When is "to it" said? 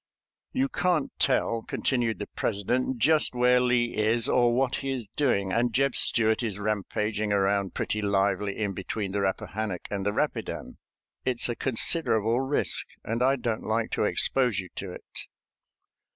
14.77-15.27